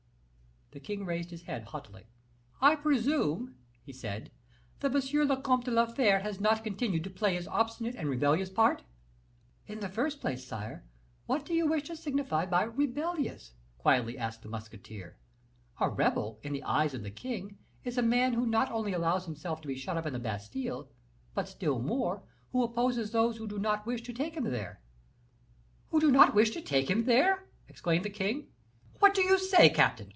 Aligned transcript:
The 0.73 0.79
king 0.79 1.03
raised 1.05 1.31
his 1.31 1.41
head 1.43 1.65
haughtily. 1.65 2.05
"I 2.61 2.77
presume," 2.77 3.57
he 3.83 3.91
said, 3.91 4.31
"that 4.79 4.95
M. 4.95 5.27
le 5.27 5.41
Comte 5.41 5.65
de 5.65 5.71
la 5.71 5.85
Fere 5.85 6.19
has 6.21 6.39
not 6.39 6.63
continued 6.63 7.03
to 7.03 7.09
play 7.09 7.35
his 7.35 7.45
obstinate 7.45 7.95
and 7.97 8.07
rebellious 8.07 8.49
part." 8.49 8.83
"In 9.67 9.81
the 9.81 9.89
first 9.89 10.21
place, 10.21 10.47
sire, 10.47 10.85
what 11.25 11.43
do 11.45 11.53
you 11.53 11.67
wish 11.67 11.83
to 11.89 11.97
signify 11.97 12.45
by 12.45 12.63
rebellious?" 12.63 13.51
quietly 13.77 14.17
asked 14.17 14.43
the 14.43 14.47
musketeer. 14.47 15.17
"A 15.81 15.89
rebel, 15.89 16.39
in 16.41 16.53
the 16.53 16.63
eyes 16.63 16.93
of 16.93 17.03
the 17.03 17.11
king, 17.11 17.57
is 17.83 17.97
a 17.97 18.01
man 18.01 18.31
who 18.31 18.45
not 18.47 18.71
only 18.71 18.93
allows 18.93 19.25
himself 19.25 19.59
to 19.59 19.67
be 19.67 19.75
shut 19.75 19.97
up 19.97 20.05
in 20.05 20.13
the 20.13 20.19
Bastile, 20.19 20.89
but 21.33 21.49
still 21.49 21.79
more, 21.79 22.23
who 22.53 22.63
opposes 22.63 23.11
those 23.11 23.35
who 23.35 23.45
do 23.45 23.59
not 23.59 23.85
wish 23.85 24.03
to 24.03 24.13
take 24.13 24.37
him 24.37 24.45
there." 24.45 24.79
"Who 25.89 25.99
do 25.99 26.11
not 26.13 26.33
wish 26.33 26.51
to 26.51 26.61
take 26.61 26.89
him 26.89 27.03
there!" 27.03 27.49
exclaimed 27.67 28.05
the 28.05 28.09
king. 28.09 28.47
"What 28.99 29.13
do 29.13 29.21
you 29.21 29.37
say, 29.37 29.69
captain! 29.69 30.07